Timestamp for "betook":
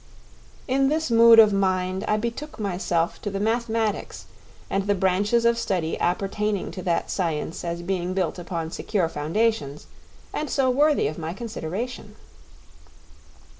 2.17-2.59